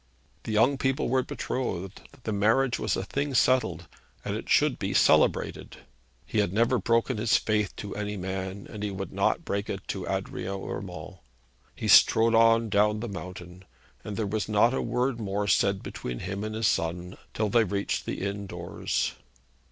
[0.45, 2.01] The young people were betrothed.
[2.23, 3.85] The marriage was a thing settled,
[4.25, 5.77] and it should be celebrated.
[6.25, 9.87] He had never broken his faith to any man, and he would not break it
[9.89, 11.19] to Adrian Urmand.
[11.75, 13.63] He strode on down the mountain,
[14.03, 17.63] and there was not a word more said between him and his son till they
[17.63, 19.13] reached the inn doors.